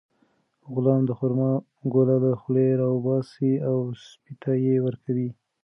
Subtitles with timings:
[0.73, 1.51] غلام د خورما
[1.93, 3.77] ګوله له خولې راوباسي او
[4.07, 5.29] سپي ته یې ورکوي.